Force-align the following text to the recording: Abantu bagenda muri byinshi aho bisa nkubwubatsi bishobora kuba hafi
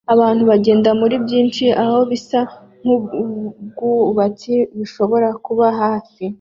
Abantu 0.13 0.43
bagenda 0.51 0.89
muri 1.01 1.15
byinshi 1.25 1.65
aho 1.83 1.97
bisa 2.09 2.39
nkubwubatsi 2.81 4.53
bishobora 4.77 5.27
kuba 5.45 5.67
hafi 5.81 6.23